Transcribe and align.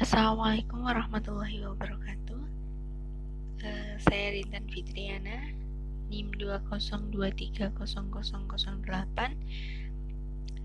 Assalamualaikum 0.00 0.80
warahmatullahi 0.80 1.60
wabarakatuh. 1.60 2.40
Uh, 3.60 3.94
saya 4.00 4.32
Rintan 4.32 4.64
Fitriana, 4.72 5.52
NIM 6.08 6.32
202300008 6.40 7.76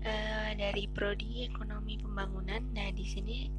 uh, 0.08 0.50
dari 0.56 0.88
Prodi 0.88 1.44
Ekonomi 1.44 2.00
Pembangunan. 2.00 2.64
Nah, 2.72 2.88
di 2.96 3.04
sini 3.04 3.52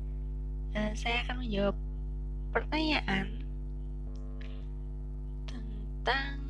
uh, 0.74 0.98
saya 0.98 1.22
akan 1.30 1.46
menjawab 1.46 1.78
pertanyaan 2.58 3.38
tentang 5.46 6.42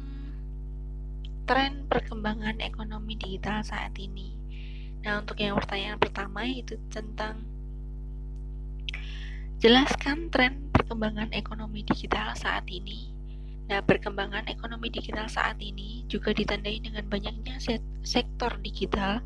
tren 1.44 1.84
perkembangan 1.92 2.64
ekonomi 2.64 3.20
digital 3.20 3.60
saat 3.60 3.92
ini. 4.00 4.40
Nah, 5.04 5.20
untuk 5.20 5.36
yang 5.36 5.60
pertanyaan 5.60 6.00
pertama 6.00 6.48
itu 6.48 6.80
tentang 6.88 7.57
Jelaskan 9.58 10.30
tren 10.30 10.70
perkembangan 10.70 11.34
ekonomi 11.34 11.82
digital 11.82 12.38
saat 12.38 12.70
ini. 12.70 13.10
Nah, 13.66 13.82
perkembangan 13.82 14.46
ekonomi 14.54 14.94
digital 14.94 15.26
saat 15.26 15.58
ini 15.58 16.06
juga 16.06 16.30
ditandai 16.30 16.78
dengan 16.78 17.02
banyaknya 17.10 17.58
sektor 18.06 18.54
digital 18.62 19.18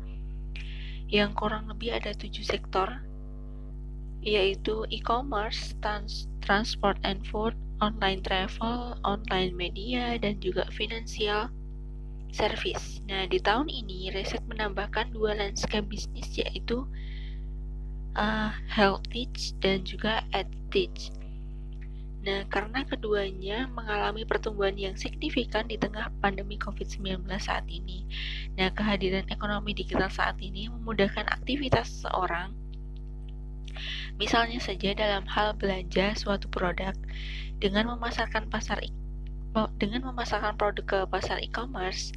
yang 1.12 1.36
kurang 1.36 1.68
lebih 1.68 2.00
ada 2.00 2.16
tujuh 2.16 2.48
sektor, 2.48 2.88
yaitu 4.24 4.88
e-commerce, 4.88 5.76
trans 5.84 6.32
transport 6.40 6.96
and 7.04 7.20
food, 7.28 7.52
online 7.84 8.24
travel, 8.24 8.96
online 9.04 9.52
media, 9.52 10.16
dan 10.16 10.40
juga 10.40 10.64
financial 10.72 11.52
service. 12.32 13.04
Nah, 13.04 13.28
di 13.28 13.36
tahun 13.36 13.68
ini, 13.68 14.08
riset 14.16 14.40
menambahkan 14.48 15.12
dua 15.12 15.36
landscape 15.36 15.84
bisnis 15.92 16.32
yaitu 16.40 16.88
uh, 18.16 18.52
teach 19.10 19.56
dan 19.60 19.84
juga 19.86 20.24
teach. 20.72 21.12
Nah, 22.22 22.46
karena 22.46 22.86
keduanya 22.86 23.66
mengalami 23.74 24.22
pertumbuhan 24.22 24.78
yang 24.78 24.94
signifikan 24.94 25.66
di 25.66 25.74
tengah 25.74 26.06
pandemi 26.22 26.54
COVID-19 26.54 27.26
saat 27.42 27.66
ini. 27.66 28.06
Nah, 28.54 28.70
kehadiran 28.70 29.26
ekonomi 29.26 29.74
digital 29.74 30.06
saat 30.06 30.38
ini 30.38 30.70
memudahkan 30.70 31.26
aktivitas 31.26 31.90
seseorang 31.90 32.54
Misalnya 34.20 34.60
saja 34.60 34.92
dalam 34.92 35.24
hal 35.26 35.56
belanja 35.56 36.12
suatu 36.14 36.46
produk 36.52 36.92
dengan 37.58 37.96
memasarkan 37.96 38.46
pasar 38.52 38.84
dengan 39.76 40.08
memasarkan 40.08 40.56
produk 40.56 40.84
ke 40.84 40.98
pasar 41.08 41.40
e-commerce 41.44 42.12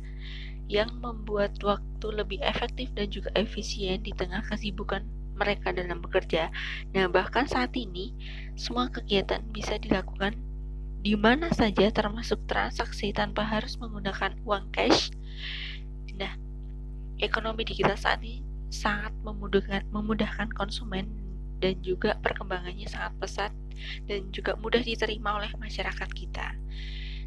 yang 0.72 0.90
membuat 1.04 1.58
waktu 1.62 2.08
lebih 2.10 2.40
efektif 2.42 2.90
dan 2.96 3.12
juga 3.12 3.30
efisien 3.36 4.02
di 4.02 4.16
tengah 4.16 4.42
kesibukan 4.48 5.04
mereka 5.36 5.76
dalam 5.76 6.00
bekerja. 6.02 6.50
Nah, 6.96 7.12
bahkan 7.12 7.46
saat 7.46 7.76
ini, 7.76 8.16
semua 8.56 8.88
kegiatan 8.88 9.44
bisa 9.52 9.76
dilakukan 9.78 10.36
di 11.06 11.14
mana 11.14 11.54
saja 11.54 11.94
termasuk 11.94 12.42
transaksi 12.50 13.14
tanpa 13.14 13.46
harus 13.46 13.78
menggunakan 13.78 14.34
uang 14.42 14.74
cash. 14.74 15.14
Nah, 16.18 16.34
ekonomi 17.22 17.62
digital 17.62 17.94
saat 17.94 18.26
ini 18.26 18.42
sangat 18.74 19.14
memudahkan, 19.22 19.86
memudahkan 19.94 20.50
konsumen 20.58 21.06
dan 21.62 21.78
juga 21.86 22.18
perkembangannya 22.20 22.90
sangat 22.90 23.14
pesat 23.22 23.52
dan 24.10 24.28
juga 24.34 24.58
mudah 24.60 24.82
diterima 24.82 25.38
oleh 25.38 25.52
masyarakat 25.62 26.10
kita. 26.12 26.58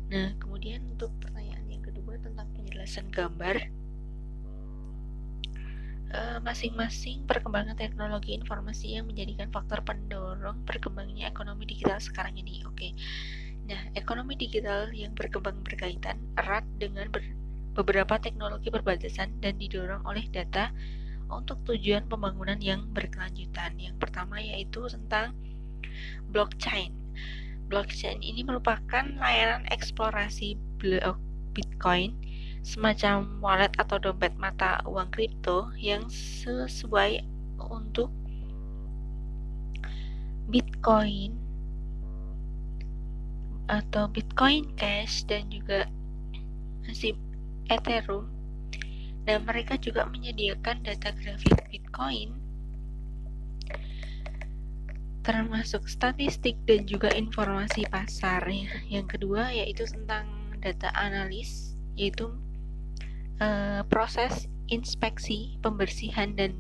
Nah, 0.09 0.33
kemudian 0.41 0.84
untuk 0.89 1.12
pertanyaan 1.20 1.69
yang 1.69 1.84
kedua 1.84 2.17
tentang 2.19 2.48
penjelasan 2.56 3.06
gambar, 3.12 3.69
masing-masing 6.41 7.25
uh, 7.25 7.27
perkembangan 7.28 7.77
teknologi 7.77 8.33
informasi 8.33 8.97
yang 8.97 9.05
menjadikan 9.05 9.53
faktor 9.53 9.84
pendorong 9.84 10.65
perkembangannya 10.65 11.28
ekonomi 11.28 11.69
digital 11.69 12.00
sekarang 12.00 12.33
ini. 12.41 12.65
Oke. 12.65 12.97
Nah, 13.69 13.92
ekonomi 13.92 14.33
digital 14.33 14.89
yang 14.97 15.12
berkembang 15.12 15.61
berkaitan 15.61 16.17
erat 16.41 16.65
dengan 16.81 17.12
ber 17.12 17.20
beberapa 17.77 18.19
teknologi 18.19 18.75
perbatasan 18.75 19.38
dan 19.38 19.55
didorong 19.55 20.03
oleh 20.03 20.27
data 20.34 20.75
untuk 21.31 21.62
tujuan 21.69 22.09
pembangunan 22.09 22.59
yang 22.59 22.88
berkelanjutan. 22.91 23.77
Yang 23.77 24.00
pertama 24.00 24.41
yaitu 24.41 24.88
tentang 24.88 25.37
blockchain. 26.33 26.91
Blockchain 27.69 28.25
ini 28.25 28.43
merupakan 28.43 29.04
layanan 29.21 29.69
eksplorasi 29.69 30.56
Bitcoin 31.53 32.16
semacam 32.63 33.41
wallet 33.41 33.73
atau 33.79 33.97
dompet 33.99 34.35
mata 34.37 34.83
uang 34.85 35.09
kripto 35.15 35.71
yang 35.79 36.05
sesuai 36.11 37.23
untuk 37.59 38.13
Bitcoin 40.49 41.37
atau 43.69 44.09
Bitcoin 44.09 44.65
Cash 44.81 45.29
dan 45.29 45.45
juga 45.53 45.85
si 46.89 47.13
Ethereum 47.69 48.25
dan 49.29 49.45
mereka 49.45 49.77
juga 49.77 50.09
menyediakan 50.09 50.81
data 50.81 51.13
grafik 51.13 51.61
Bitcoin 51.69 52.33
termasuk 55.29 55.85
statistik 55.85 56.57
dan 56.65 56.89
juga 56.89 57.13
informasi 57.13 57.85
pasar 57.93 58.41
ya. 58.49 58.73
Yang 58.89 59.21
kedua 59.21 59.53
yaitu 59.53 59.85
tentang 59.85 60.25
data 60.65 60.89
analis 60.97 61.77
yaitu 62.01 62.33
uh, 63.41 63.82
proses 63.88 64.47
inspeksi, 64.69 65.56
pembersihan 65.65 66.37
dan 66.37 66.54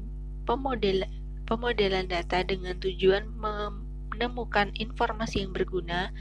pemodel 0.48 1.04
pemodelan 1.48 2.08
data 2.12 2.44
dengan 2.44 2.76
tujuan 2.76 3.24
menemukan 3.40 4.68
informasi 4.76 5.44
yang 5.44 5.56
berguna, 5.56 6.12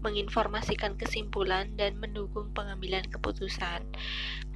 menginformasikan 0.00 0.96
kesimpulan 0.96 1.76
dan 1.76 2.00
mendukung 2.00 2.48
pengambilan 2.56 3.04
keputusan. 3.12 3.84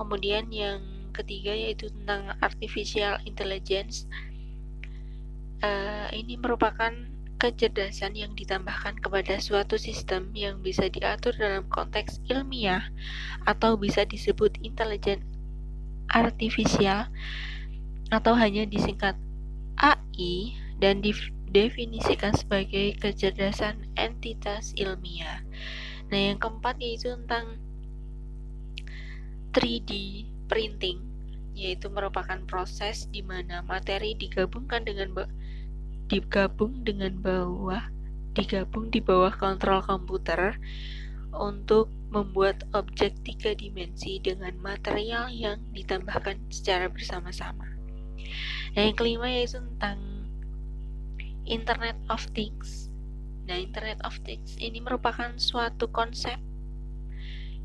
Kemudian 0.00 0.48
yang 0.48 0.80
ketiga 1.12 1.52
yaitu 1.52 1.88
tentang 1.92 2.36
artificial 2.40 3.20
intelligence. 3.24 4.08
Uh, 5.64 6.12
ini 6.12 6.36
merupakan 6.36 6.92
kecerdasan 7.36 8.16
yang 8.16 8.32
ditambahkan 8.32 8.96
kepada 9.00 9.36
suatu 9.40 9.76
sistem 9.76 10.32
yang 10.32 10.60
bisa 10.64 10.88
diatur 10.88 11.36
dalam 11.36 11.68
konteks 11.68 12.20
ilmiah 12.32 12.88
atau 13.44 13.76
bisa 13.76 14.08
disebut 14.08 14.56
intelijen 14.64 15.20
artifisial 16.10 17.10
atau 18.10 18.34
hanya 18.38 18.64
disingkat 18.68 19.18
AI 19.76 20.56
dan 20.78 21.02
didefinisikan 21.02 22.32
sebagai 22.36 22.94
kecerdasan 23.02 23.88
entitas 23.98 24.72
ilmiah. 24.78 25.42
Nah, 26.12 26.32
yang 26.32 26.38
keempat 26.38 26.78
yaitu 26.78 27.10
tentang 27.18 27.58
3D 29.50 29.90
printing, 30.46 31.02
yaitu 31.56 31.88
merupakan 31.90 32.38
proses 32.46 33.08
di 33.10 33.24
mana 33.24 33.64
materi 33.64 34.14
digabungkan 34.14 34.86
dengan 34.86 35.26
digabung 36.06 36.86
dengan 36.86 37.10
bawah 37.18 37.82
digabung 38.36 38.92
di 38.92 39.00
bawah 39.00 39.32
kontrol 39.32 39.80
komputer 39.80 40.60
untuk 41.36 41.92
membuat 42.10 42.64
objek 42.72 43.12
tiga 43.26 43.52
dimensi 43.52 44.16
dengan 44.22 44.56
material 44.62 45.28
yang 45.28 45.60
ditambahkan 45.76 46.40
secara 46.48 46.88
bersama-sama. 46.88 47.66
Nah, 48.72 48.82
yang 48.88 48.96
kelima 48.96 49.28
yaitu 49.28 49.60
tentang 49.60 49.98
Internet 51.46 51.96
of 52.10 52.24
Things. 52.34 52.90
Nah, 53.46 53.60
Internet 53.60 54.02
of 54.02 54.18
Things 54.26 54.58
ini 54.58 54.82
merupakan 54.82 55.30
suatu 55.38 55.86
konsep 55.92 56.40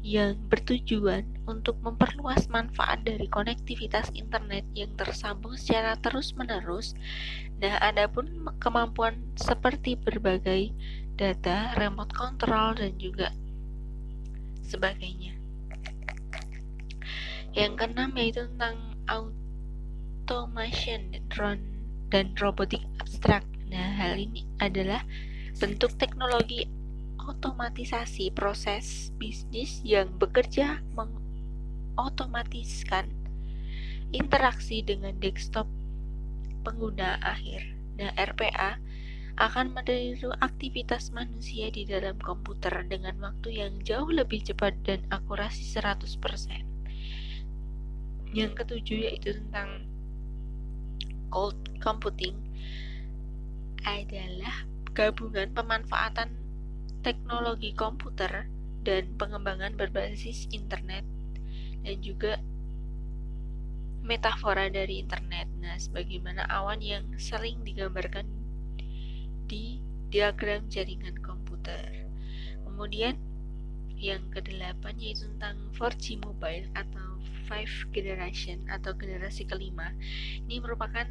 yang 0.02 0.34
bertujuan 0.50 1.30
untuk 1.46 1.78
memperluas 1.86 2.50
manfaat 2.50 3.06
dari 3.06 3.30
konektivitas 3.30 4.10
internet 4.18 4.66
yang 4.74 4.90
tersambung 4.98 5.54
secara 5.54 5.94
terus-menerus. 6.02 6.98
Nah, 7.62 7.78
adapun 7.78 8.50
kemampuan 8.58 9.22
seperti 9.38 9.94
berbagai 9.94 10.74
data, 11.22 11.78
remote 11.78 12.18
control 12.18 12.82
dan 12.82 12.98
juga 12.98 13.30
sebagainya. 14.72 15.36
Yang 17.52 17.84
keenam 17.84 18.16
yaitu 18.16 18.48
tentang 18.56 18.96
automation 19.12 21.12
dan, 21.12 21.60
dan 22.08 22.32
robotik 22.40 22.80
abstrak. 23.04 23.44
Nah, 23.68 23.92
hal 24.00 24.16
ini 24.16 24.48
adalah 24.64 25.04
bentuk 25.60 25.92
teknologi 26.00 26.64
otomatisasi 27.22 28.34
proses 28.34 29.14
bisnis 29.20 29.84
yang 29.86 30.10
bekerja 30.18 30.82
mengotomatiskan 30.96 33.06
interaksi 34.12 34.84
dengan 34.84 35.16
desktop 35.20 35.68
pengguna 36.66 37.20
akhir. 37.24 37.64
Nah, 38.00 38.12
RPA 38.18 38.80
akan 39.40 39.72
meniru 39.72 40.36
aktivitas 40.44 41.16
manusia 41.16 41.72
di 41.72 41.88
dalam 41.88 42.20
komputer 42.20 42.84
dengan 42.88 43.16
waktu 43.24 43.64
yang 43.64 43.80
jauh 43.86 44.12
lebih 44.12 44.44
cepat 44.44 44.76
dan 44.84 45.00
akurasi 45.08 45.64
100%. 45.64 46.12
Yang 48.32 48.52
ketujuh 48.64 48.98
yaitu 49.12 49.36
tentang 49.36 49.88
cold 51.32 51.56
computing 51.80 52.36
adalah 53.88 54.68
gabungan 54.92 55.52
pemanfaatan 55.56 56.36
teknologi 57.02 57.72
komputer 57.74 58.46
dan 58.84 59.08
pengembangan 59.16 59.74
berbasis 59.80 60.52
internet 60.52 61.08
dan 61.82 61.98
juga 62.04 62.38
metafora 64.02 64.70
dari 64.70 65.02
internet. 65.02 65.48
Nah, 65.62 65.78
sebagaimana 65.78 66.46
awan 66.50 66.82
yang 66.82 67.06
sering 67.18 67.62
digambarkan 67.62 68.41
di 69.52 69.84
diagram 70.08 70.64
jaringan 70.72 71.20
komputer. 71.20 72.08
Kemudian 72.64 73.20
yang 74.00 74.24
kedelapan 74.32 74.96
yaitu 74.96 75.28
tentang 75.36 75.60
4G 75.76 76.24
mobile 76.24 76.72
atau 76.72 77.20
5 77.52 77.92
generation 77.92 78.64
atau 78.72 78.96
generasi 78.96 79.44
kelima. 79.44 79.92
Ini 80.48 80.64
merupakan 80.64 81.04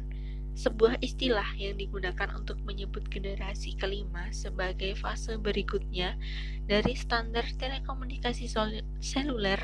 sebuah 0.57 0.99
istilah 0.99 1.55
yang 1.55 1.79
digunakan 1.79 2.27
untuk 2.35 2.59
menyebut 2.67 3.07
generasi 3.07 3.77
kelima 3.79 4.27
sebagai 4.35 4.97
fase 4.99 5.39
berikutnya 5.39 6.19
dari 6.67 6.97
standar 6.97 7.47
telekomunikasi 7.55 8.51
seluler 8.99 9.61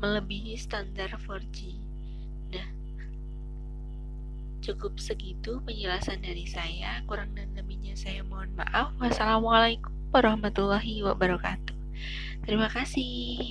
melebihi 0.00 0.56
standar 0.56 1.12
4G. 1.20 1.91
Cukup 4.62 4.94
segitu 5.02 5.58
penjelasan 5.66 6.22
dari 6.22 6.46
saya. 6.46 7.02
Kurang 7.10 7.34
dan 7.34 7.50
lebihnya 7.58 7.98
saya 7.98 8.22
mohon 8.22 8.54
maaf. 8.54 8.94
Wassalamualaikum 9.02 9.90
warahmatullahi 10.14 11.02
wabarakatuh. 11.02 11.74
Terima 12.46 12.70
kasih. 12.70 13.42